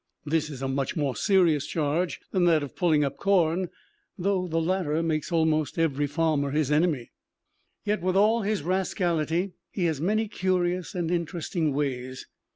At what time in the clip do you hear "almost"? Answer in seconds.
5.31-5.77